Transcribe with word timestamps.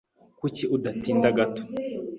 Kuki 0.39 0.63
utatinda 0.75 1.27
gato? 1.37 1.61